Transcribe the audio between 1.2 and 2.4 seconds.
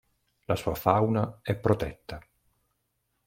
è protetta.